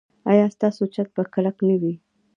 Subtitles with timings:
[0.31, 1.93] ایا ستاسو چت به کلک نه وي؟